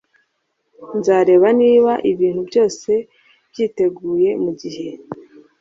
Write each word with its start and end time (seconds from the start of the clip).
Nzareba 0.97 1.47
niba 1.61 1.91
ibintu 2.11 2.41
byose 2.49 2.91
byiteguye 3.51 4.29
mugihe 4.43 4.87